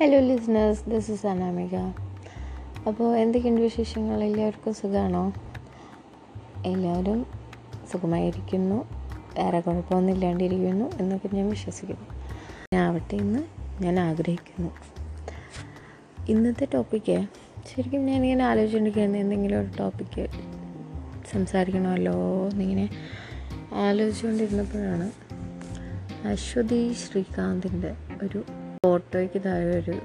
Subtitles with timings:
[0.00, 1.76] Hello listeners this is Anamika
[2.88, 4.24] അപ്പോൾ എന്തൊക്കെയുണ്ട് വിശേഷങ്ങൾ?
[4.24, 5.32] എല്ലാവർക്കും സുഖമാണോ
[6.66, 7.26] എല്ലാവരും
[7.92, 8.88] സുഖമായിരിക്കുന്നു.
[9.38, 12.06] വേറെ കുഴപ്പമൊന്നും ഇല്ലാണ്ടിരിക്കുന്നു എന്നൊക്കെ ഞാൻ വിശ്വസിക്കുന്നു.
[12.74, 13.40] ഞാൻ ആവട്ടെ എന്ന്
[13.82, 14.70] ഞാൻ ആഗ്രഹിക്കുന്നു.
[16.28, 17.26] ഇന്നത്തെ ടോപ്പിക്ക്
[17.68, 20.28] ശരിക്കും ഞാനിങ്ങനെ ആലോചിച്ചുകൊണ്ടിരിക്കുന്നത് എന്തെങ്കിലും ഒരു ടോപ്പിക്ക്
[21.32, 22.88] സംസാരിക്കണമല്ലോ എന്നിങ്ങനെ
[23.72, 25.12] ആലോചിച്ചുകൊണ്ടിരുന്നപ്പോഴാണ്
[26.26, 28.44] അശ്വതി ശ്രീകാന്തിന്റെ ഒരു
[28.84, 30.00] ഫോട്ടോയ്ക്ക് താഴെ ഒരു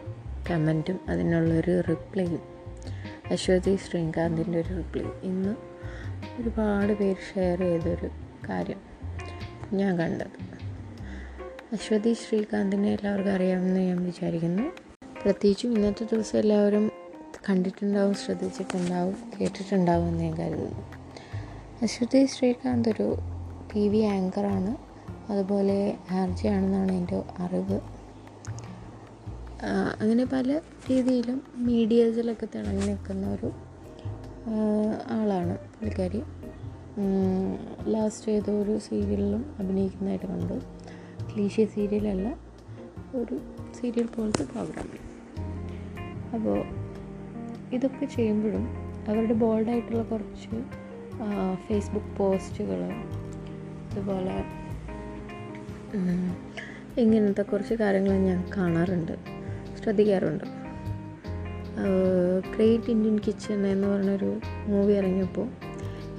[0.49, 2.39] കമന്റും അതിനുള്ളൊരു റിപ്ലൈയും
[3.31, 5.05] അശ്വതി ശ്രീകാന്തിന്റെ ഒരു റിപ്ലൈ.
[5.23, 5.55] ഇന്ന്
[6.41, 8.09] ഒരുപാട് പേര് ഷെയർ ചെയ്തൊരു
[8.49, 8.81] കാര്യം
[9.73, 10.35] ഞാൻ കണ്ടത്.
[11.73, 14.63] അശ്വതി ശ്രീകാന്തിനെ എല്ലാവർക്കും അറിയാമെന്ന് ഞാൻ വിചാരിക്കുന്നു.
[15.23, 16.91] പ്രത്യേകിച്ചും ഇന്നത്തെ ദിവസം എല്ലാവരും
[17.49, 20.83] കണ്ടിട്ടുണ്ടാവും ശ്രദ്ധിച്ചിട്ടുണ്ടാവും കേട്ടിട്ടുണ്ടാവും എന്ന് ഞാൻ കരുതുന്നു.
[21.81, 23.17] അശ്വതി ശ്രീകാന്ത് ഒരു
[23.75, 24.77] ടി വി ആങ്കറാണ്
[25.31, 27.92] അതുപോലെ ആർജയാണെന്നാണ് എന്റെ അറിവ്.
[30.01, 30.51] അങ്ങനെ പല
[30.89, 33.49] രീതിയിലും മീഡിയസിലൊക്കെ തിളങ്ങി നിൽക്കുന്ന ഒരു
[35.17, 36.21] ആളാണ് പുള്ളിക്കാരി.
[37.93, 40.57] ലാസ്റ്റ് ഏതോ ഒരു സീരിയലിലും അഭിനയിക്കുന്നതായിട്ട് കണ്ടു.
[41.29, 42.27] ക്ലീഷ്യ സീരിയലല്ല
[43.15, 43.37] ഒരു
[43.77, 44.89] സീരിയൽ പോലത്തെ പ്രോഗ്രാം
[46.33, 46.59] അപ്പോൾ
[47.75, 48.65] ഇതൊക്കെ ചെയ്യുമ്പോഴും
[49.09, 50.57] അവരുടെ ബോൾഡായിട്ടുള്ള കുറച്ച്
[51.67, 52.81] ഫേസ്ബുക്ക് പോസ്റ്റുകൾ
[53.89, 54.35] അതുപോലെ
[57.01, 59.15] ഇങ്ങനത്തെ കുറച്ച് കാര്യങ്ങൾ ഞാൻ കാണാറുണ്ട്.
[59.83, 60.43] ശ്രദ്ധിക്കാറുണ്ട്.
[62.55, 65.47] ഗ്രേറ്റ് ഇന്ത്യൻ കിച്ചൺ എന്ന് പറഞ്ഞൊരു മൂവി ഇറങ്ങിയപ്പോൾ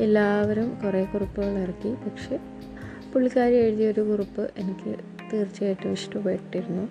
[0.02, 1.94] എല്ലാവരും കുറേ കുറിപ്പുകൾ ഇറക്കി.
[1.94, 2.38] പക്ഷെ
[3.12, 4.96] പുള്ളിക്കാരി എഴുതിയൊരു കുറിപ്പ് എനിക്ക്
[5.32, 6.88] തീർച്ചയായിട്ടും ഇഷ്ടപ്പെട്ടിരുന്നു.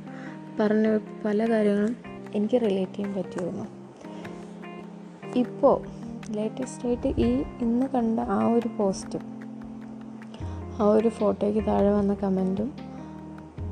[0.59, 1.95] പറഞ്ഞ പല കാര്യങ്ങളും
[2.35, 3.65] എനിക്ക് റിലേറ്റ് ചെയ്യാൻ പറ്റിയിരുന്നു.
[5.39, 5.77] ഇപ്പോൾ
[6.35, 9.21] ലേറ്റസ്റ്റ് ആയിട്ട് ഈ ഇന്ന് കണ്ട ആ ഒരു പോസ്റ്റും
[10.81, 12.71] ആ ഒരു ഫോട്ടോയ്ക്ക് താഴെ വന്ന കമന്റും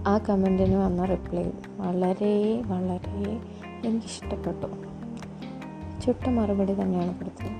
[0.07, 1.43] ആ കമന്റിന് വന്ന റിപ്ലൈ
[1.77, 3.39] വളരെ വളരെ
[3.87, 4.67] എനിക്കിഷ്ടപ്പെട്ടു.
[6.01, 7.51] ചുട്ട മറുപടി തന്നെയാണ് കൊടുത്തത്.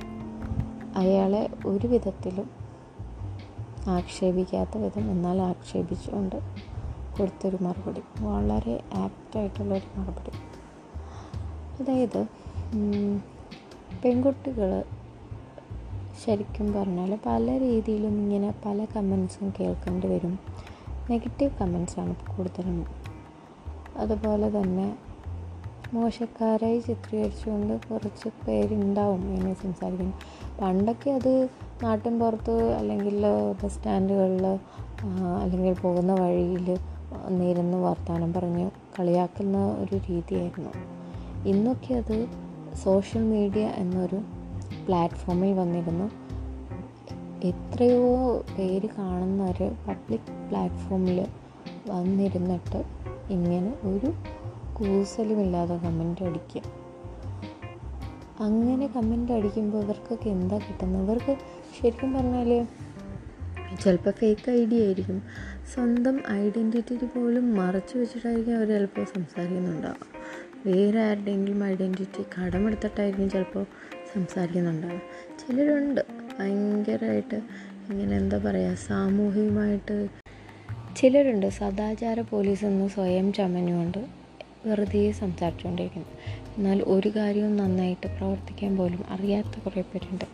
[0.96, 2.50] അയാളെ ഒരു വിധത്തിലും
[3.88, 6.36] ആക്ഷേപിക്കാത്ത വിധം എന്നാൽ ആക്ഷേപിച്ചുകൊണ്ട്
[7.18, 8.02] കൊടുത്തൊരു മറുപടി.
[8.20, 10.32] വളരെ ആപ്റ്റായിട്ടുള്ളൊരു മറുപടി.
[11.84, 12.26] അതായത്
[14.04, 14.84] പെൺകുട്ടികൾ
[16.26, 20.40] ശരിക്കും പറഞ്ഞാൽ പല രീതിയിലും ഇങ്ങനെ പല കമൻസും കേൾക്കേണ്ടി വരും.
[21.12, 22.86] നെഗറ്റീവ് കമൻസാണ് കൂടുതലും.
[23.98, 24.88] അതുപോലെ തന്നെ
[25.94, 30.14] മോശക്കാരായി ചിത്രീകരിച്ചുകൊണ്ട് കുറച്ച് പേരുണ്ടാവും ഇങ്ങനെ സംസാരിക്കുന്നു.
[30.62, 31.34] പണ്ടൊക്കെ അത്
[31.84, 33.18] നാട്ടിൻ പുറത്ത് അല്ലെങ്കിൽ
[33.64, 34.46] ബസ് സ്റ്റാൻഡുകളിൽ
[35.42, 36.78] അല്ലെങ്കിൽ പോകുന്ന വഴിയിൽ
[37.30, 38.70] നേരുന്ന വർത്തമാനം പറഞ്ഞ്
[39.00, 40.72] കളിയാക്കുന്ന ഒരു രീതിയായിരുന്നു.
[41.50, 42.18] ഇന്നൊക്കെ അത്
[42.84, 44.20] സോഷ്യൽ മീഡിയ എന്നൊരു
[44.86, 46.08] പ്ലാറ്റ്ഫോമിൽ വന്നിരുന്നു.
[47.44, 51.28] എത്രയോ പേര് കാണുന്നവർ പബ്ലിക് പ്ലാറ്റ്ഫോമിൽ
[51.88, 52.84] വന്നിരുന്നിട്ട്
[53.29, 54.13] ഇങ്ങനെ ഒരു
[54.74, 56.62] കൂസലുമില്ലാതെ കമന്റ് അടിക്കുക.
[58.40, 61.03] അങ്ങനെ കമന്റ് അടിക്കുമ്പോൾ ഇവർക്കൊക്കെ എന്താ കിട്ടുന്നത്?
[61.03, 61.38] ഇവർക്ക്
[61.81, 62.68] ശരിക്കും പറഞ്ഞാൽ
[63.84, 65.23] ചിലപ്പോൾ ഫേക്ക് ഐ ഡി ആയിരിക്കും.
[65.73, 69.96] സ്വന്തം ഐഡന്റിറ്റി പോലും മറച്ചു വെച്ചിട്ടായിരിക്കും അവർ ചിലപ്പോൾ സംസാരിക്കുന്നുണ്ടാവുക.
[70.66, 73.66] വേറെ ആരുടെയെങ്കിലും ഐഡന്റിറ്റി കടമെടുത്തിട്ടായിരിക്കും ചിലപ്പോൾ
[74.13, 75.02] സംസാരിക്കുന്നുണ്ടാവുക.
[75.40, 76.21] ചിലരുണ്ട്.
[76.41, 77.35] ഭയങ്കരമായിട്ട്
[77.90, 80.09] ഇങ്ങനെ എന്താ പറയുക സാമൂഹികമായിട്ട്
[80.96, 84.06] ചിലരുണ്ട് സദാചാര പോലീസ് എന്ന് സ്വയം ചമഞ്ഞുകൊണ്ട്
[84.66, 86.07] വെറുതെ സംസാരിച്ചുകൊണ്ടിരിക്കുന്നു.
[86.57, 90.25] എന്നാൽ ഒരു കാര്യവും നന്നായിട്ട് പ്രവർത്തിക്കാൻ പോലും അറിയാത്ത കുറേ പേരുണ്ട്.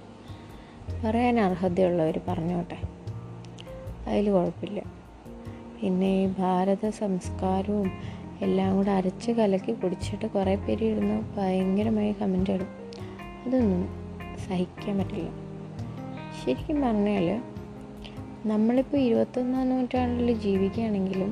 [1.06, 2.78] പറയാൻ അർഹതയുള്ളവർ പറഞ്ഞോട്ടെ.
[4.10, 4.80] അതിൽ കുഴപ്പമില്ല.
[5.82, 7.92] പിന്നെ ഈ ഭാരത സംസ്കാരവും
[8.42, 12.68] എല്ലാം കൂടെ അരച്ച് കലക്കി കുടിച്ചിട്ട് കുറേ പേര് ഇരുന്ന് ഭയങ്കരമായി കമന്റ് ഇടും.
[13.48, 13.90] അതൊന്നും
[14.48, 15.47] സഹിക്കാൻ പറ്റില്ല.
[16.40, 17.28] ശരിക്കും പറഞ്ഞാൽ
[18.46, 21.32] നമ്മളിപ്പോൾ ഇരുപത്തൊന്നാം നൂറ്റാണ്ടിൽ ജീവിക്കുകയാണെങ്കിലും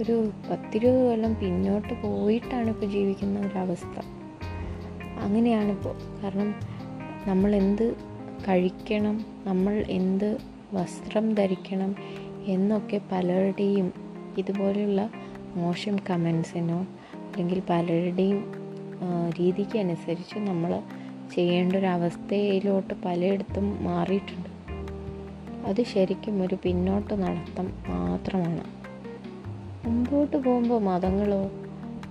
[0.00, 0.14] ഒരു
[0.50, 3.94] പത്തിരുപത് കൊല്ലം പിന്നോട്ട് പോയിട്ടാണ് ഇപ്പോൾ ജീവിക്കുന്ന ഒരവസ്ഥ.
[5.20, 6.50] അങ്ങനെയാണിപ്പോൾ കാരണം
[7.26, 7.86] നമ്മൾ എന്ത്
[8.48, 9.16] കഴിക്കണം
[9.46, 10.28] നമ്മൾ എന്ത്
[10.72, 11.90] വസ്ത്രം ധരിക്കണം
[12.46, 13.88] എന്നൊക്കെ പലരുടെയും
[14.38, 15.00] ഇതുപോലെയുള്ള
[15.56, 16.78] മോശം കമൻസിനോ
[17.28, 18.38] അല്ലെങ്കിൽ പലരുടെയും
[19.38, 20.72] രീതിക്ക് അനുസരിച്ച് നമ്മൾ
[21.34, 24.48] ചെയ്യേണ്ട ഒരു അവസ്ഥയിലോട്ട് പലയിടത്തും മാറിയിട്ടുണ്ട്.
[25.66, 28.64] അത് ശരിക്കും ഒരു പിന്നോട്ട് നടത്തം മാത്രമാണ്.
[29.86, 31.50] മുമ്പോട്ട് പോകുമ്പോൾ മതങ്ങളോ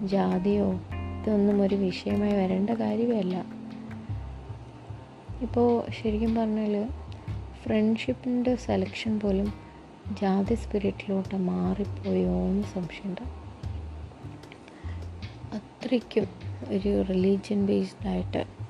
[0.08, 0.74] ജാതിയോ
[1.24, 3.46] ഇതൊന്നും ഒരു വിഷയമായി വരേണ്ട കാര്യമല്ല.
[5.42, 6.90] ഇപ്പോൾ ശരിക്കും പറഞ്ഞാൽ
[7.64, 9.54] ഫ്രണ്ട്ഷിപ്പിന്റെ സെലക്ഷൻ പോലും
[10.22, 13.22] ജാതി സ്പിരിറ്റിലോട്ട് മാറിപ്പോയോ എന്ന് സംശയമുണ്ട്.
[15.56, 16.28] അത്രയ്ക്കും
[16.70, 18.67] ഒരു റിലീജിയൻ ബേസ്ഡ് ആയിട്ട്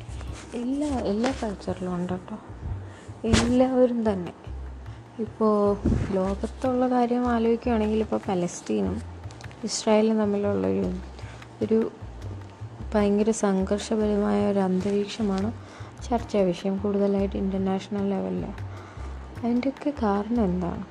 [0.58, 2.38] എല്ലാ എല്ലാ കൾച്ചറിലും ഉണ്ട് കേട്ടോ
[3.26, 4.34] എല്ലാവരും തന്നെ.
[5.20, 5.78] ഇപ്പോൾ
[6.14, 9.02] ലോകത്തുള്ള കാര്യം ആലോചിക്കുകയാണെങ്കിൽ ഇപ്പോൾ പലസ്തീനും
[9.64, 10.86] ഇസ്രായേലും തമ്മിലുള്ളൊരു
[11.62, 11.92] ഒരു
[12.96, 15.54] ഭയങ്കര സംഘർഷപരമായ ഒരു അന്തരീക്ഷമാണ്
[16.10, 18.46] ചർച്ചാ വിഷയം കൂടുതലായിട്ട് ഇന്റർനാഷണൽ ലെവലിൽ
[19.40, 20.86] അതിന്റെയൊക്കെ കാരണം എന്താണ്?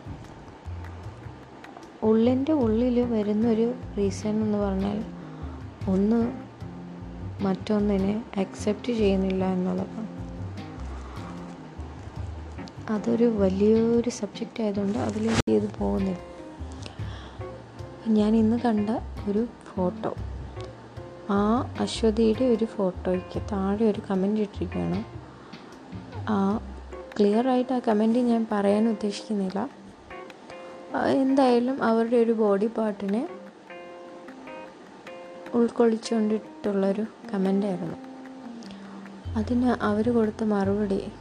[2.02, 4.98] ഉള്ളിന്റെ ഉള്ളിൽ വരുന്നൊരു റീസൺ എന്ന് പറഞ്ഞാൽ
[5.88, 6.45] ഒന്ന്
[7.42, 10.12] മറ്റൊന്നിനെ അക്സെപ്റ്റ് ചെയ്യുന്നില്ല എന്നുള്ളതാണ്
[12.90, 16.22] അതൊരു വലിയൊരു സബ്ജക്റ്റ് ആയതുകൊണ്ട് അതിലേക്ക് ചെയ്ത് പോകുന്നില്ല.
[18.08, 18.90] ഞാൻ ഇന്ന് കണ്ട
[19.28, 20.14] ഒരു ഫോട്ടോ
[21.30, 21.40] ആ
[21.80, 25.04] അശ്വതിയുടെ ഒരു ഫോട്ടോയ്ക്ക് താഴെ ഒരു കമന്റ് ഇട്ടിരിക്കുകയാണ്.
[26.28, 26.58] ആ
[27.18, 29.68] ക്ലിയർ ആയിട്ട് ആ കമന്റ് ഞാൻ പറയാൻ ഉദ്ദേശിക്കുന്നില്ല.
[30.96, 33.28] എന്തായാലും അവരുടെ ഒരു ബോഡി പാർട്ടിനെ
[35.56, 37.96] ഉൾക്കൊള്ളിച്ചുകൊണ്ടിട്ടുള്ളൊരു കമന്റായിരുന്നു.
[39.36, 41.12] അതിന് അവർ കൊടുത്ത മറുപടി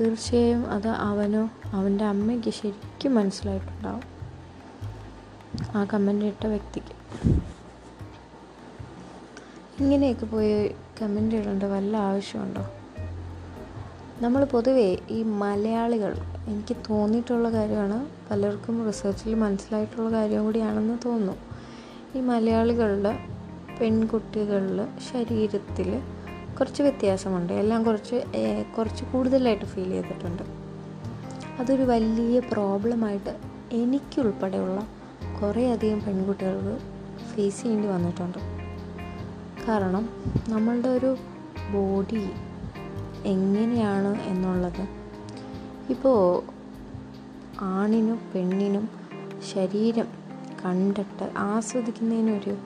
[0.00, 4.02] തീർച്ചയായും അത് അവനോ അവന്റെ അമ്മയ്ക്ക് ശരിക്കും മനസ്സിലായിട്ടുണ്ടാവും.
[5.74, 6.94] ആ കമന്റ് ഇട്ട വ്യക്തിക്ക്.
[9.80, 10.68] ഇങ്ങനെയൊക്കെ പോയി
[11.02, 12.68] കമന്റ് ഇടേണ്ട വല്ല ആവശ്യമുണ്ടോ?
[14.20, 21.47] നമ്മൾ പൊതുവേ ഈ മലയാളികൾ എനിക്ക് തോന്നിയിട്ടുള്ള കാര്യമാണ് പലർക്കും റിസർച്ചിൽ മനസ്സിലായിട്ടുള്ള കാര്യം കൂടിയാണെന്ന് തോന്നുന്നു.
[22.16, 23.18] ഈ മലയാളികളുടെ
[23.80, 26.02] പെൺകുട്ടികളിൽ ശരീരത്തിൽ
[26.58, 27.52] കുറച്ച് വ്യത്യാസമുണ്ട്.
[27.52, 28.24] എല്ലാം കുറച്ച്
[28.78, 30.42] കുറച്ച് കൂടുതലായിട്ട് ഫീൽ ചെയ്തിട്ടുണ്ട്.
[31.60, 33.36] അതൊരു വലിയ പ്രോബ്ലമായിട്ട്
[33.72, 34.88] എനിക്കുൾപ്പെടെയുള്ള
[35.42, 36.78] കുറേയധികം പെൺകുട്ടികൾക്ക്
[37.34, 38.38] ഫേസ് ചെയ്യേണ്ടി വന്നിട്ടുണ്ട്.
[39.68, 40.08] കാരണം
[40.48, 41.16] നമ്മളുടെ ഒരു
[41.70, 42.30] ബോഡി
[43.26, 44.88] എങ്ങനെയാണ് എന്നുള്ളത്.
[45.90, 46.42] ഇപ്പോൾ
[47.60, 48.88] ആണിനും പെണ്ണിനും
[49.54, 50.27] ശരീരം
[50.64, 52.56] കണ്ടിട്ട് ആസ്വദിക്കുന്നതിനൊരു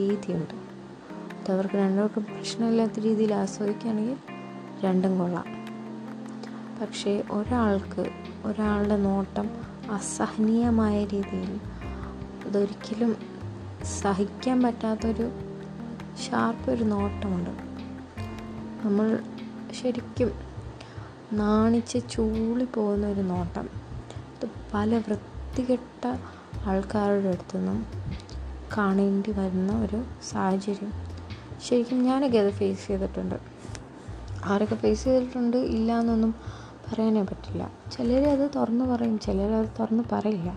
[0.00, 0.70] രീതിയുണ്ട്.
[1.52, 4.16] അവർക്ക് രണ്ടുപേർക്കും പ്രശ്നമില്ലാത്ത രീതിയിൽ ആസ്വദിക്കുകയാണെങ്കിൽ
[4.84, 5.44] രണ്ടും കൊള്ളാം.
[6.80, 8.10] പക്ഷേ ഒരാൾക്ക്
[8.44, 9.50] ഒരാളുടെ നോട്ടം
[9.90, 11.60] അസഹനീയമായ രീതിയിൽ
[12.46, 13.16] അതൊരിക്കലും
[14.00, 15.30] സഹിക്കാൻ പറ്റാത്തൊരു
[16.28, 17.50] ഷാർപ്പ് ഒരു നോട്ടമുണ്ട്.
[18.86, 19.18] നമ്മൾ
[19.82, 20.30] ശരിക്കും
[21.32, 23.68] നാണിച്ച് ചൂളി പോകുന്ന ഒരു നോട്ടം.
[24.42, 26.18] ഇത് പല വൃത്തികെട്ട
[26.66, 27.86] ആൾക്കാരുടെ അടുത്തു നിന്നും
[28.78, 30.92] കാണേണ്ടി വരുന്ന ഒരു സാഹചര്യം.
[31.68, 33.34] ശരിക്കും ഞാനൊക്കെ അത് ഫേസ് ചെയ്തിട്ടുണ്ട്.
[34.44, 36.34] ആരൊക്കെ ഫേസ് ചെയ്തിട്ടുണ്ട് ഇല്ല എന്നൊന്നും
[36.86, 37.70] പറയാനേ പറ്റില്ല.
[37.96, 40.50] ചിലർ അത് തുറന്ന് പറയും ചിലർ അത് തുറന്ന് പറയില്ല.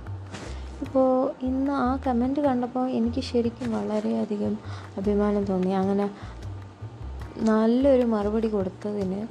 [0.81, 4.57] ഇപ്പോൾ ഇന്ന് ആ കമന്റ് കണ്ടപ്പോൾ എനിക്ക് ശരിക്കും വളരെയധികം
[4.97, 5.69] അഭിമാനം തോന്നി.
[5.69, 6.11] അങ്ങനെ
[7.37, 9.27] നല്ലൊരു മറുപടി കൊടുത്തതിന്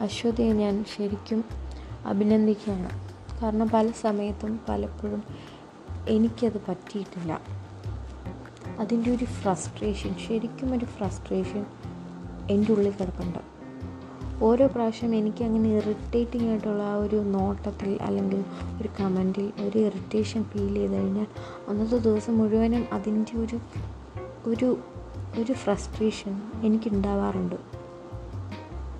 [0.00, 1.44] അശ്വതിയെ ഞാൻ ശരിക്കും
[2.06, 2.90] അഭിനന്ദിക്കുകയാണ്.
[3.42, 5.24] കാരണം പല സമയത്തും പലപ്പോഴും
[6.08, 7.40] എനിക്കത് പറ്റിയിട്ടില്ല.
[8.78, 11.66] അതിന്റെ ഒരു ഫ്രസ്ട്രേഷൻ ശരിക്കും ഒരു ഫ്രസ്ട്രേഷൻ
[12.50, 13.54] എന്റെ ഉള്ളിൽ കിടപ്പുണ്ട്.
[14.44, 18.44] ഓരോ പ്രാവശ്യം എനിക്ക് അങ്ങനെ ഇറിറ്റേറ്റിംഗ് ആയിട്ടുള്ള ആ ഒരു നോട്ടത്തിൽ അല്ലെങ്കിൽ
[18.80, 21.26] ഒരു കമന്റിൽ ഒരു ഇറിറ്റേഷൻ ഫീൽ ചെയ്ത് കഴിഞ്ഞാൽ
[21.68, 23.60] അന്നത്തെ ദിവസം മുഴുവനും അതിന്റെ ഒരു
[24.46, 24.78] ഒരു
[25.38, 27.54] ഒരു ഫ്രസ്ട്രേഷൻ എനിക്കുണ്ടാവാറുണ്ട്.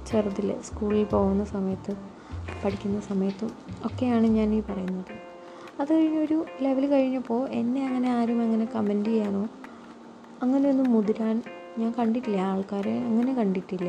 [0.06, 1.96] ചെറുതിൽ സ്കൂളിൽ പോകുന്ന സമയത്ത്
[2.64, 3.50] പഠിക്കുന്ന സമയത്തും
[3.84, 5.23] ഒക്കെയാണ് ഞാൻ ഈ പറയുന്നത്.
[5.80, 9.48] അത് കഴിഞ്ഞൊരു ലെവൽ കഴിഞ്ഞപ്പോൾ എന്നെ അങ്ങനെ ആരും അങ്ങനെ കമന്റ് ചെയ്യാനോ
[10.42, 11.42] അങ്ങനെയൊന്നും മുതിരാൻ
[11.78, 12.40] ഞാൻ കണ്ടിട്ടില്ല.
[12.40, 13.88] ആൾക്കാരെ അങ്ങനെ കണ്ടിട്ടില്ല.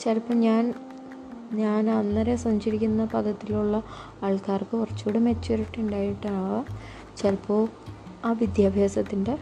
[0.00, 0.74] ചിലപ്പോൾ ഞാൻ
[1.52, 3.82] ഞാൻ അന്നേരം സഞ്ചരിക്കുന്ന പദത്തിലുള്ള
[4.22, 6.66] ആൾക്കാർക്ക് കുറച്ചുകൂടെ മെച്യൂരിറ്റി ഉണ്ടായിട്ടാവാം.
[7.16, 7.68] ചിലപ്പോൾ
[8.24, 9.38] ആ വിദ്യാഭ്യാസത്തിന്റെ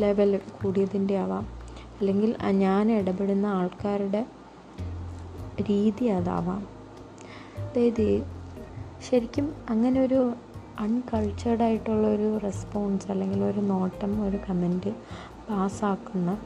[0.00, 1.46] ലെവൽ കൂടിയതിന്റെ ആവാം.
[2.00, 4.26] അല്ലെങ്കിൽ ഞാൻ ഇടപെടുന്ന ആൾക്കാരുടെ
[5.60, 6.66] രീതി അതാവാം.
[7.58, 8.22] അതായത്
[9.10, 10.32] ശരിക്കും അങ്ങനെ ഒരു
[10.80, 14.90] അൺകൾച്ചേർഡ് ആയിട്ടുള്ള ഒരു റെസ്പോൺസ് അല്ലെങ്കിൽ ഒരു നോട്ടം ഒരു കമന്റ്
[15.50, 16.38] പാസ്സാക്കുന്ന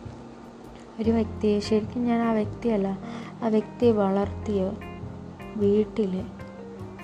[1.00, 2.98] ഒരു വ്യക്തിയെ ശരിക്കും ഞാൻ ആ വ്യക്തിയല്ല
[3.44, 4.72] ആ വ്യക്തിയെ വളർത്തിയ
[5.56, 6.24] വീട്ടിലെ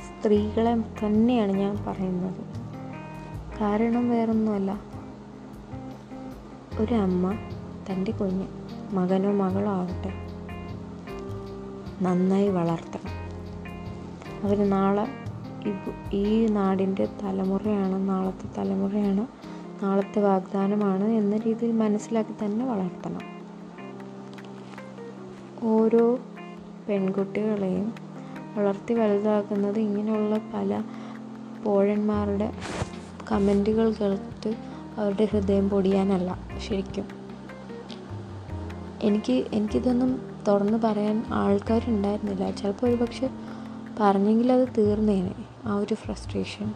[0.01, 2.45] സ്ത്രീകളെ തന്നെയാണ് ഞാൻ പറയുന്നത്.
[3.61, 4.81] കാരണം വേറൊന്നുമല്ല.
[6.81, 7.33] ഒരു അമ്മ
[7.91, 8.47] തന്റെ കുഞ്ഞ്
[8.93, 10.13] മകനോ മകളോ ആവട്ടെ.
[12.03, 13.11] നന്നായി വളർത്തണം.
[14.43, 15.20] അവർ നാളെ
[16.13, 19.27] ഈ- നാടിന്റെ തലമുറയാണ് നാളത്തെ തലമുറയാണ്
[19.83, 23.21] നാളത്തെ വാഗ്ദാനമാണ് എന്ന രീതിയിൽ മനസ്സിലാക്കി തന്നെ വളർത്തണം.
[25.63, 26.19] ഓരോ
[26.89, 27.95] പെൺകുട്ടികളെയും
[28.57, 30.83] വളർത്തി വലുതാക്കുന്നത് ഇങ്ങനെയുള്ള പല
[31.65, 32.53] പോഴന്മാരുടെ
[33.33, 34.49] കമന്റുകൾ കേട്ട്
[34.97, 36.39] അവരുടെ ഹൃദയം പൊടിയാനല്ല
[36.69, 37.05] ശരിക്കും.
[39.03, 42.51] എനിക്ക് എനിക്കിതൊന്നും തുറന്നു പറയാൻ ആൾക്കാരുണ്ടായിരുന്നില്ല.
[42.51, 43.31] ചിലപ്പോൾ ഒരു പക്ഷെ
[44.01, 45.35] പറഞ്ഞെങ്കിൽ അത് തീർന്നേനെ.
[45.67, 46.75] ആ ഒരു ഫ്രസ്ട്രേഷൻ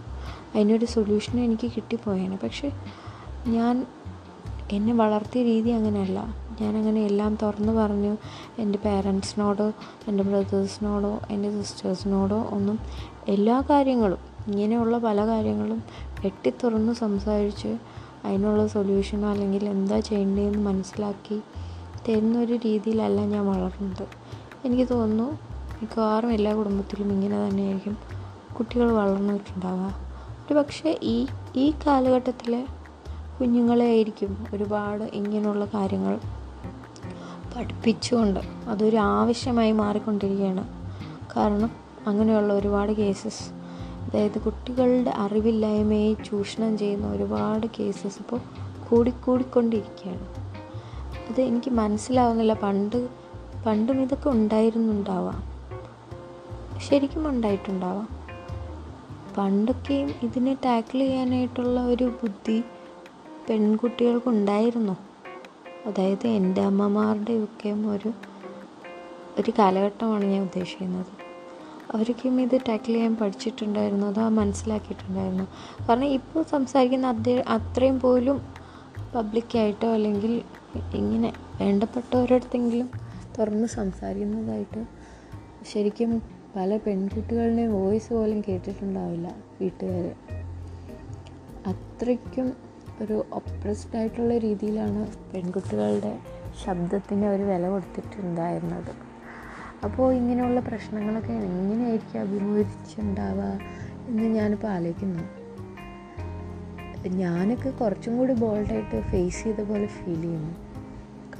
[0.54, 2.36] അതിനൊരു സൊല്യൂഷൻ എനിക്ക് കിട്ടിപ്പോയേനെ.
[2.36, 2.72] പക്ഷെ
[3.46, 3.86] ഞാൻ
[4.72, 6.34] എന്നെ വളർത്തിയ രീതി അങ്ങനെയല്ല.
[6.60, 8.16] ഞാനങ്ങനെ എല്ലാം തുറന്ന് പറഞ്ഞു.
[8.58, 9.72] എന്റെ പേരൻസിനോടോ
[10.08, 12.78] എന്റെ ബ്രദേഴ്സിനോടോ എന്റെ സിസ്റ്റേഴ്സിനോടോ ഒന്നും
[13.28, 15.82] എല്ലാ കാര്യങ്ങളും ഇങ്ങനെയുള്ള പല കാര്യങ്ങളും
[16.24, 17.78] വെട്ടിത്തുറന്ന് സംസാരിച്ച്
[18.24, 21.40] അതിനുള്ള സൊല്യൂഷനോ അല്ലെങ്കിൽ എന്താ ചെയ്യേണ്ടതെന്ന് മനസ്സിലാക്കി
[22.08, 24.06] തരുന്നൊരു രീതിയിലല്ല ഞാൻ വളർന്നത്.
[24.64, 27.98] എനിക്ക് തോന്നുന്നു മിക്കവാറും എല്ലാ കുടുംബത്തിലും ഇങ്ങനെ തന്നെയായിരിക്കും
[28.58, 29.94] കുട്ടികൾ വളർന്നിട്ടുണ്ടാവുക
[30.46, 31.26] ഒരു പക്ഷേ ഈ
[31.56, 32.66] ഈ കാലഘട്ടത്തിലെ
[33.40, 36.20] കുഞ്ഞുങ്ങളെ ആയിരിക്കും ഒരുപാട് ഇങ്ങനെയുള്ള കാര്യങ്ങൾ
[37.56, 40.68] പഠിപ്പിച്ചുകൊണ്ട് അതൊരു ആവശ്യമായി മാറിക്കൊണ്ടിരിക്കുകയാണ്.
[41.36, 41.70] കാരണം
[42.06, 43.52] അങ്ങനെയുള്ള ഒരുപാട് കേസസ്
[44.04, 48.40] അതായത് കുട്ടികളുടെ അറിവില്ലായ്മയെ ചൂഷണം ചെയ്യുന്ന ഒരുപാട് കേസസ് ഇപ്പോൾ
[48.88, 50.26] കൂടിക്കൂടിക്കൊണ്ടിരിക്കുകയാണ്
[51.28, 52.52] അത് എനിക്ക് മനസ്സിലാവുന്നില്ല.
[52.52, 53.08] പണ്ട്
[53.66, 55.53] പണ്ടും ഇതൊക്കെ ഉണ്ടായിരുന്നുണ്ടാവാം.
[56.88, 58.08] ശരിക്കും ഉണ്ടായിട്ടുണ്ടാവാം.
[59.38, 62.64] പണ്ടൊക്കെയും ഇതിനെ ടാക്കിൾ ചെയ്യാനായിട്ടുള്ള ഒരു ബുദ്ധി
[63.48, 64.96] പെൺകുട്ടികൾക്കുണ്ടായിരുന്നു.
[65.86, 68.12] അതായത് എന്റെ അമ്മമാരുടെയൊക്കെ ഒരു
[69.38, 71.06] ഒരു കാലഘട്ടമാണ് ഞാൻ ഉദ്ദേശിക്കുന്നത്.
[71.94, 75.44] അവർക്കും ഇത് ടാക്കിൾ ചെയ്യാൻ പഠിച്ചിട്ടുണ്ടായിരുന്നു അത് മനസ്സിലാക്കിയിട്ടുണ്ടായിരുന്നു.
[75.88, 78.40] കാരണം ഇപ്പോൾ സംസാരിക്കുന്ന അതേ അത്രയും പോലും
[79.14, 80.42] പബ്ലിക്കായിട്ടോ അല്ലെങ്കിൽ
[80.94, 82.90] ഇങ്ങനെ വേണ്ടപ്പെട്ടവരടുത്തെങ്കിലും
[83.38, 84.86] തുറന്ന് സംസാരിക്കുന്നതായിട്ട്
[85.72, 90.14] ശരിക്കും പല പെൺകുട്ടികളുടെയും വോയിസ് പോലും കേട്ടിട്ടുണ്ടാവില്ല വീട്ടുകാർ
[91.66, 92.52] അത്രയ്ക്കും
[93.02, 96.18] ഒരു ഒപ്രസ്ഡ് ആയിട്ടുള്ള രീതിയിലാണ് പെൺകുട്ടികളുടെ
[96.64, 98.92] ശബ്ദത്തിന് ഒരു വില കൊടുത്തിട്ടുണ്ടായിരുന്നത്.
[99.84, 103.58] അപ്പോൾ ഇങ്ങനെയുള്ള പ്രശ്നങ്ങളൊക്കെ എങ്ങനെയായിരിക്കും അഭിമുഖിച്ചിട്ടുണ്ടാവുക
[104.06, 105.22] എന്ന് ഞാനിപ്പോൾ ആലോചിക്കുന്നു.
[107.08, 110.54] ഞാനൊക്കെ കുറച്ചും കൂടി ബോൾഡായിട്ട് ഫേസ് ചെയ്ത പോലെ ഫീൽ ചെയ്യുന്നു.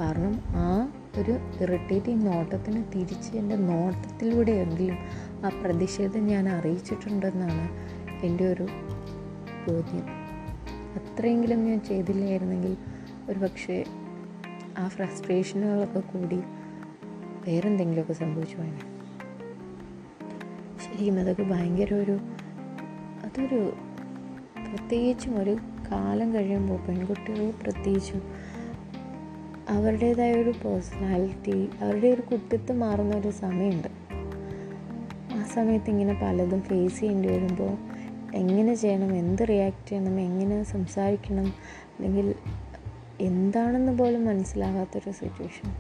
[0.01, 4.99] കാരണം ആ ഒരു ഇറിറ്റേറ്റിംഗ് നോട്ടത്തിന് തിരിച്ച് എന്റെ നോട്ടത്തിലൂടെയെങ്കിലും
[5.47, 7.67] ആ പ്രതിഷേധം ഞാൻ അറിയിച്ചിട്ടുണ്ടെന്നാണ്
[8.27, 8.63] എന്റെ ഒരു
[9.69, 10.07] ബോധ്യം.
[10.97, 12.77] അത്രയെങ്കിലും ഞാൻ ചെയ്തില്ലായിരുന്നെങ്കിൽ
[13.29, 13.85] ഒരു പക്ഷേ
[14.79, 16.41] ആ ഫ്രസ്ട്രേഷനുകളൊക്കെ കൂടി
[17.47, 18.81] വേറെന്തെങ്കിലുമൊക്കെ സംഭവിച്ചു പോയനെ.
[20.85, 22.19] ശരിക്കും അതൊക്കെ ഭയങ്കര ഒരു
[23.25, 23.73] അതൊരു
[24.69, 25.57] പ്രത്യേകിച്ചും ഒരു
[25.93, 28.23] കാലം കഴിയുമ്പോൾ പെൺകുട്ടികൾ പ്രത്യേകിച്ചും
[29.69, 33.89] അവരുടേതായ ഒരു പേഴ്സണാലിറ്റി അവരുടെ ഒരു കുട്ടിത്തം മാറുന്ന ഒരു സമയമുണ്ട്.
[35.33, 37.79] ആ സമയത്ത് ഇങ്ങനെ പലതും ഫേസ് ചെയ്യേണ്ടി വരുമ്പോൾ
[38.35, 42.35] എങ്ങനെ ചെയ്യണം എന്ത് റിയാക്ട് ചെയ്യണം എങ്ങനെ സംസാരിക്കണം അല്ലെങ്കിൽ
[43.21, 45.75] എന്താണെന്ന് പോലും മനസ്സിലാകാത്തൊരു സിറ്റുവേഷൻ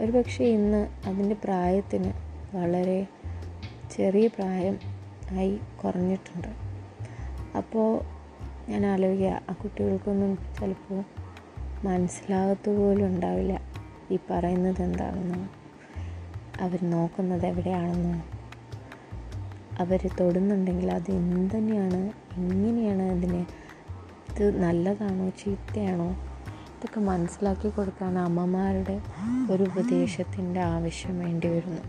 [0.00, 2.12] ഒരു പക്ഷേ ഇന്ന് അതിന്റെ പ്രായത്തിന്
[2.56, 3.06] വളരെ
[3.96, 4.78] ചെറിയ പ്രായം
[5.30, 6.48] ആയി കുറഞ്ഞിട്ടുണ്ട്.
[7.56, 8.00] അപ്പോൾ
[8.70, 11.25] ഞാൻ ആലോചിക്കുക ആ കുട്ടികൾക്കൊന്നും ചിലപ്പോൾ
[11.84, 13.60] മനസ്സിലാകത്തു പോലും ഉണ്ടാവില്ല
[14.10, 15.48] ഈ പറയുന്നത് എന്താണെന്നോ?
[16.60, 18.22] അവർ നോക്കുന്നത് എവിടെയാണെന്നോ?
[19.78, 23.44] അവർ തൊടുന്നുണ്ടെങ്കിൽ അത് എന്തുതന്നെയാണ് എങ്ങനെയാണ് അതിന്?
[24.30, 25.30] ഇത് നല്ലതാണോ?
[25.30, 26.10] ചീത്തയാണോ?
[26.76, 29.00] ഇതൊക്കെ മനസ്സിലാക്കി കൊടുക്കാൻ അമ്മമാരുടെ
[29.50, 31.82] ഒരു ഉപദേശത്തിന്റെ ആവശ്യം വേണ്ടി വരുന്നു.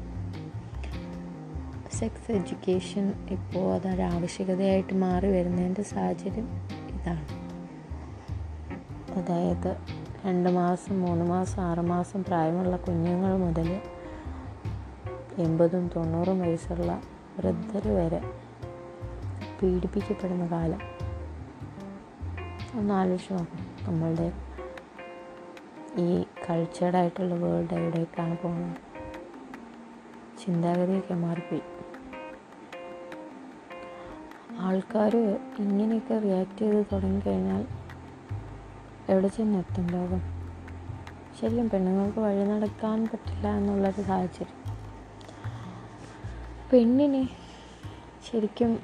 [1.95, 6.47] സെക്സ് എഡ്യൂക്കേഷൻ ഇപ്പോൾ അതൊരു ആവശ്യകതയായിട്ട് മാറി വരുന്നതിന്റെ സാഹചര്യം
[6.89, 7.36] ഇതാണ്.
[9.17, 9.77] അതായത്
[10.25, 13.81] രണ്ട് മാസം മൂന്ന് മാസം ആറ് മാസം പ്രായമുള്ള കുഞ്ഞുങ്ങൾ മുതൽ
[15.37, 17.01] എൺപതും തൊണ്ണൂറും വയസ്സുള്ള
[17.37, 18.21] വൃദ്ധർ വരെ
[19.61, 20.79] പീഡിപ്പിക്കപ്പെടുന്ന കാലം.
[22.79, 23.67] ഒന്ന് ആലോചിച്ച് നോക്കാം.
[23.87, 24.31] നമ്മളുടെ
[26.01, 28.77] ഈ കൾച്ചേർഡായിട്ടുള്ള വേൾഡ് എവിടേക്കാണ് പോകുന്നത്?
[30.45, 31.61] ചിന്താഗതിയൊക്കെ മാറിപ്പോയി.
[34.59, 35.17] ആൾക്കാർ
[35.59, 37.67] ഇങ്ങനെയൊക്കെ റിയാക്ട് ചെയ്ത് തുടങ്ങിക്കഴിഞ്ഞാൽ
[39.09, 40.21] എവിടെ ചെന്നെത്തും ലോകം
[41.39, 44.57] ശരിക്കും പെണ്ണുങ്ങൾക്ക് വഴി നടക്കാൻ പറ്റില്ല എന്നുള്ളൊരു സാഹചര്യം.
[46.73, 47.29] പെണ്ണിനെ
[48.31, 48.79] ശരിക്കും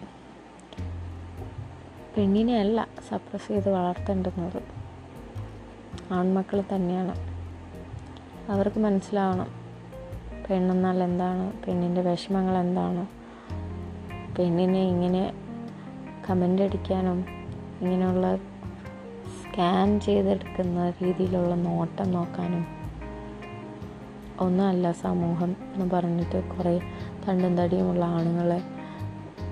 [2.18, 4.62] പെണ്ണിനെ അല്ല സപ്രസ് ചെയ്ത് വളർത്തേണ്ടുന്നത്
[6.14, 7.16] ആൺമക്കൾ തന്നെയാണ്.
[8.52, 9.50] അവർക്ക് മനസ്സിലാവണം
[10.50, 13.08] പെണ്ണെന്നാൽ എന്താണ് പെണ്ണിന്റെ വിഷമങ്ങൾ എന്താണ്
[14.38, 15.34] പെണ്ണിനെ ഇങ്ങനെ
[16.30, 17.26] കമന്റ് അടിക്കാനും
[17.82, 18.53] ഇങ്ങനെയുള്ള
[19.54, 22.66] സ്കാൻ ചെയ്തെടുക്കുന്ന രീതിയിലുള്ള നോട്ടം നോക്കാനും
[24.40, 26.80] ഒന്നുമല്ല സമൂഹം എന്ന് പറഞ്ഞിട്ട് കുറേ
[27.28, 28.62] തണ്ടും തടിയുമുള്ള ആണുങ്ങളെ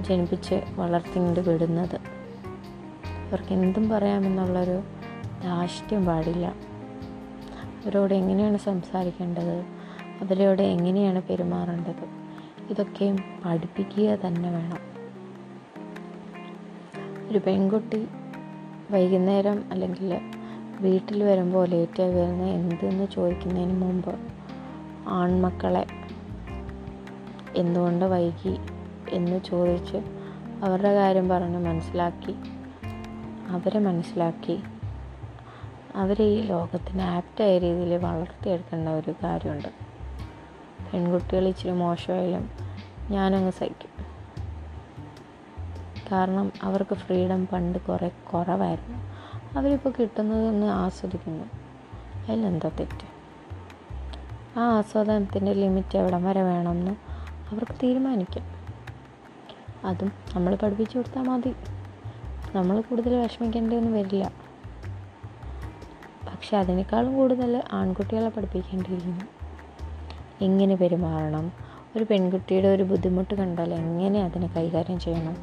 [0.01, 1.95] ജനിപ്പിച്ച് വളർത്തിങ്ങോട്ട് വിടുന്നത്.
[3.31, 4.81] അവർക്ക് എന്തും പറയാമെന്നുള്ളൊരു
[5.43, 6.47] ധാഷ്ട്യം പാടില്ല.
[7.85, 9.65] അവരോട് എങ്ങനെയാണ് സംസാരിക്കേണ്ടത്?
[10.21, 12.05] അവരോട് എങ്ങനെയാണ് പെരുമാറേണ്ടത്?
[12.69, 14.79] ഇതൊക്കെയും പഠിപ്പിക്കുക തന്നെ വേണം.
[17.29, 18.07] ഒരു പെൺകുട്ടി
[18.91, 20.19] വൈകുന്നേരം അല്ലെങ്കിൽ
[20.79, 24.15] വീട്ടിൽ വരുമ്പോൾ ലേറ്റായി വരുന്ന എന്തെന്ന് ചോദിക്കുന്നതിന് മുമ്പ്
[25.07, 25.85] ആൺമക്കളെ
[27.55, 28.57] എന്തുകൊണ്ട് വൈകി
[29.09, 29.97] എന്ന് ചോദിച്ച്
[30.63, 32.35] അവരുടെ കാര്യം പറഞ്ഞ് മനസ്സിലാക്കി
[33.49, 34.59] അവരെ മനസ്സിലാക്കി.
[35.95, 39.67] അവരെ ഈ ലോകത്തിന് ആപ്റ്റായ രീതിയിൽ വളർത്തിയെടുക്കേണ്ട ഒരു കാര്യമുണ്ട്.
[40.93, 42.49] പെൺകുട്ടികൾ ഇച്ചിരി മോശമായാലും
[43.09, 44.10] ഞാനങ്ങ് സഹിക്കും.
[46.11, 48.97] കാരണം അവർക്ക് ഫ്രീഡം പണ്ട് കുറേ കുറവായിരുന്നു.
[49.57, 51.43] അവരിപ്പോൾ കിട്ടുന്നതൊന്ന് ആസ്വദിക്കുന്നു.
[52.31, 53.11] അതിലെന്താ തെറ്റ്?
[54.59, 56.91] ആ ആസ്വാദനത്തിന്റെ ലിമിറ്റ് എവിടെ വരെ വേണമെന്ന്
[57.51, 58.61] അവർക്ക് തീരുമാനിക്കാം.
[59.85, 61.55] അതും നമ്മൾ പഠിപ്പിച്ചു കൊടുത്താൽ മതി.
[62.55, 64.31] നമ്മൾ കൂടുതൽ വിഷമിക്കേണ്ടതൊന്നും വരില്ല.
[66.27, 69.25] പക്ഷെ അതിനേക്കാളും കൂടുതൽ ആൺകുട്ടികളെ പഠിപ്പിക്കേണ്ടിയിരിക്കുന്നു.
[70.41, 71.51] എങ്ങനെ പെരുമാറണം?
[71.95, 75.37] ഒരു പെൺകുട്ടിയുടെ ഒരു ബുദ്ധിമുട്ട് കണ്ടാൽ എങ്ങനെ അതിനെ കൈകാര്യം ചെയ്യണം?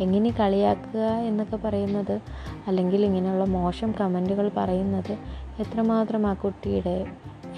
[0.00, 2.20] എങ്ങനെ കളിയാക്കുക എന്നൊക്കെ പറയുന്നത്
[2.66, 5.12] അല്ലെങ്കിൽ ഇങ്ങനെയുള്ള മോശം കമന്റുകൾ പറയുന്നത്
[5.60, 7.06] എത്രമാത്രം ആ കുട്ടിയുടെ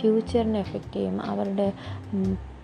[0.00, 1.72] ഫ്യൂച്ചറിനെ എഫക്റ്റ് ചെയ്യും അവരുടെ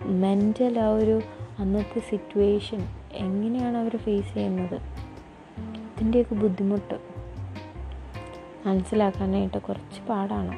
[0.05, 1.21] മെന്റൽ ആ ഒരു
[1.59, 4.75] അന്നത്തെ സിറ്റുവേഷൻ എങ്ങനെയാണ് അവർ ഫേസ് ചെയ്യുന്നത്.
[5.75, 7.13] ഇതിന്റെയൊക്കെ ബുദ്ധിമുട്ട്
[8.65, 10.55] മനസ്സിലാക്കാനായിട്ട് കുറച്ച് പാടാണ്.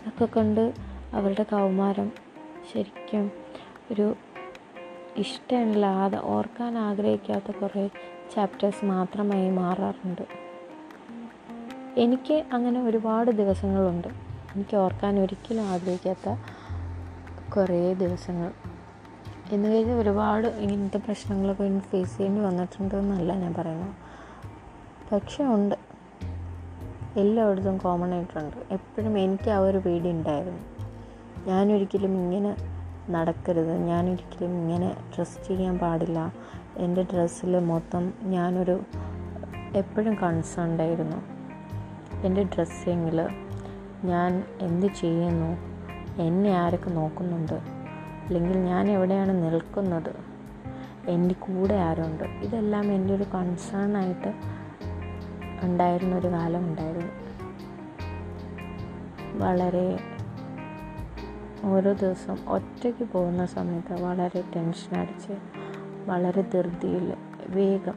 [0.00, 0.74] അതൊക്കെ കൊണ്ട്
[1.12, 2.12] അവരുടെ കൗമാരം
[2.74, 3.30] ശരിക്കും
[3.92, 4.16] ഒരു
[5.18, 7.90] ഇഷ്ടമില്ലാതെ ഓർക്കാൻ ആഗ്രഹിക്കാത്ത കുറേ
[8.34, 10.22] ചാപ്റ്റേഴ്സ് മാത്രമായി മാറാറുണ്ട്.
[12.00, 14.08] എനിക്ക് അങ്ങനെ ഒരുപാട് ദിവസങ്ങളുണ്ട്.
[14.56, 16.36] എനിക്ക് ഓർക്കാൻ ഒരിക്കലും ആഗ്രഹിക്കാത്ത
[17.56, 18.52] കുറേ ദിവസങ്ങൾ.
[19.52, 23.94] എന്ന് കഴിഞ്ഞാൽ ഒരുപാട് ഇങ്ങനത്തെ പ്രശ്നങ്ങളൊക്കെ എനിക്ക് ഫേസ് ചെയ്യേണ്ടി വന്നിട്ടുണ്ട് എന്നല്ല ഞാൻ പറയുന്നത്.
[25.14, 25.74] പക്ഷേ ഉണ്ട്.
[27.16, 28.56] എല്ലായിടത്തും കോമൺ ആയിട്ടുണ്ട്.
[28.70, 30.60] എപ്പോഴും എനിക്ക് ആ ഒരു പേടി ഉണ്ടായിരുന്നു.
[31.46, 32.77] ഞാനൊരിക്കലും ഇങ്ങനെ
[33.10, 33.76] നടക്കരുത്.
[33.76, 36.32] ഞാനൊരിക്കലും ഇങ്ങനെ ഡ്രസ്സ് ചെയ്യാൻ പാടില്ല.
[36.76, 38.80] എന്റെ ഡ്രസ്സിൽ മൊത്തം ഞാനൊരു
[39.74, 41.16] എപ്പോഴും കൺസേൺഡ് ആയിരുന്നു.
[42.26, 43.28] എന്റെ ഡ്രസ്സിങ്ങിൽ
[44.04, 45.56] ഞാൻ എന്ത് ചെയ്യുന്നു?
[46.22, 47.52] എന്നെ ആരൊക്കെ നോക്കുന്നുണ്ട്?
[48.26, 50.38] അല്ലെങ്കിൽ ഞാൻ എവിടെയാണ് നിൽക്കുന്നത്?
[51.08, 52.24] എന്റെ കൂടെ ആരുണ്ട്?
[52.24, 54.34] ഇതെല്ലാം എന്റെ ഒരു കൺസേൺ ആയിട്ട്
[55.62, 57.12] ഉണ്ടായിരുന്ന ഒരു കാലം ഉണ്ടായിരുന്നു.
[59.38, 59.98] വളരെ
[61.64, 65.32] ഓരോ ദിവസം ഒറ്റയ്ക്ക് പോകുന്ന സമയത്ത് വളരെ ടെൻഷൻ അടിച്ച്
[66.06, 67.14] വളരെ ധൃതിയിൽ
[67.48, 67.94] വേഗം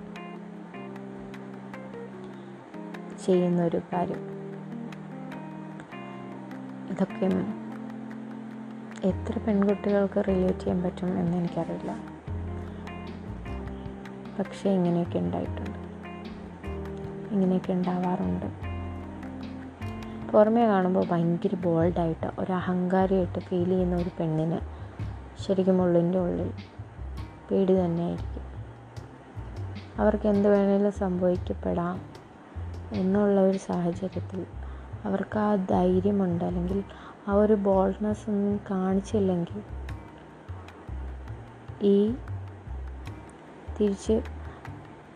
[3.25, 4.31] ചെയ്യുന്ന ഒരു കാര്യം.
[6.89, 7.25] ഇതൊക്കെ
[9.07, 11.99] എത്ര പെൺകുട്ടികൾക്ക് റിലേറ്റ് ചെയ്യാൻ പറ്റും എന്ന് എനിക്കറിയില്ല.
[14.39, 15.79] പക്ഷേ ഇങ്ങനെയൊക്കെ ഉണ്ടായിട്ടുണ്ട്.
[17.33, 18.70] ഇങ്ങനെയൊക്കെ ഉണ്ടാവാറുണ്ട്.
[20.31, 24.59] പുറമേ കാണുമ്പോൾ ഭയങ്കര ബോൾഡായിട്ട് ഒരു അഹങ്കാരിയായിട്ട് ഫീൽ ചെയ്യുന്ന ഒരു പെണ്ണിന്
[25.43, 26.51] ശരിക്കും ഉള്ളിന്റെ ഉള്ളിൽ
[27.51, 28.43] പേടി തന്നെയായിരിക്കും.
[29.97, 32.01] അവർക്ക് എന്ത് വേണേലും സംഭവിക്കപ്പെടാം
[32.91, 34.45] എന്നുള്ള ഒരു സാഹചര്യത്തിൽ
[35.05, 36.45] അവർക്ക് ആ ധൈര്യമുണ്ട്.
[36.45, 36.83] അല്ലെങ്കിൽ
[37.27, 39.61] ആ ഒരു ബോൾഡ്നെസ് ഒന്നും കാണിച്ചില്ലെങ്കിൽ
[41.81, 42.11] ഈ
[43.79, 44.21] തിരിച്ച്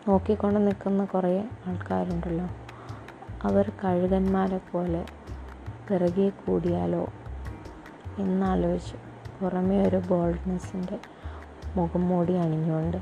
[0.08, 2.65] നോക്കിക്കൊണ്ട് നിൽക്കുന്ന കുറേ ആൾക്കാരുണ്ടല്ലോ.
[3.42, 5.06] അവർ കഴുകന്മാരെ പോലെ
[5.88, 7.08] പിറകെ കൂടിയാലോ
[8.18, 8.96] എന്നാലോചിച്ച്.
[9.40, 11.00] പുറമേ ഒരു ബോൾഡ്നെസ്സിന്റെ
[11.76, 12.96] മുഖം മൂടി അണിഞ്ഞുകൊണ്ട്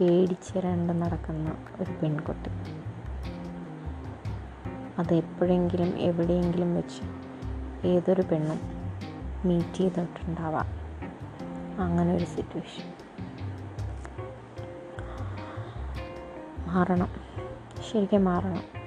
[0.00, 2.50] പേടിച്ചിരണ്ട് നടക്കുന്ന ഒരു പെൺകുട്ടി.
[4.98, 7.02] അതെപ്പോഴെങ്കിലും എവിടെയെങ്കിലും വെച്ച്
[7.86, 8.60] ഏതൊരു പെണ്ണും
[9.44, 10.66] മീറ്റ് ചെയ്തിട്ടുണ്ടാവാം.
[11.82, 12.92] അങ്ങനെ ഒരു സിറ്റുവേഷൻ.
[16.66, 17.08] മാറണം.
[17.92, 18.81] ശരിക്കും മാറണം.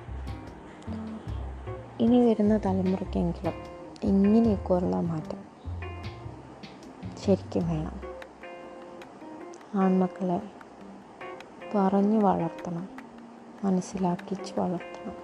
[2.02, 3.54] ഇനി വരുന്ന തലമുറയ്ക്കെങ്കിലും
[4.04, 5.42] ഇങ്ങനെയൊക്കെയുള്ള മാറ്റം
[7.22, 7.96] ശരിക്കും വേണം.
[9.76, 10.40] ആൺമക്കളെ
[11.76, 12.88] പറഞ്ഞു വളർത്തണം
[13.64, 15.16] മനസ്സിലാക്കിച്ച് വളർത്തണം.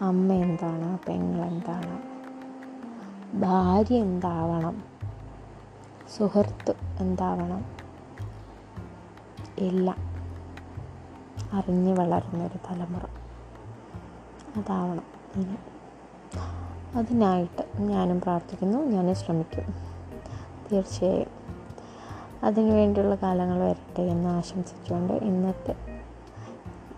[0.00, 1.96] അമ്മ എന്താണ് പെങ്ങൾ എന്താണ്
[3.40, 4.82] ഭാര്യ എന്താവണം
[6.16, 7.62] സുഹൃത്ത് എന്താവണം
[9.58, 10.00] എല്ലാം
[11.52, 13.04] അറിഞ്ഞു വളർന്നൊരു തലമുറ.
[14.56, 15.02] അതാവണം.
[15.36, 15.56] ഇനി
[16.96, 18.78] അതിനായിട്ട് ഞാനും പ്രാർത്ഥിക്കുന്നു.
[18.78, 19.74] ഞാനും ശ്രമിക്കും.
[20.72, 21.42] തീർച്ചയായും.
[22.44, 26.00] അതിനു വേണ്ടിയുള്ള കാലങ്ങൾ വരട്ടെ എന്ന് ആശംസിച്ചുകൊണ്ട് ഇന്നത്തെ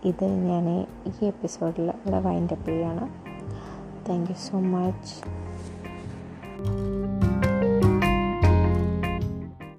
[0.05, 3.09] ഇത് ഞാൻ ഈ എപ്പിസോഡിൽ ഇവിടെ വൈൻഡപ്പ് ചെയ്യുകയാണ്.
[4.09, 5.45] Thank you so much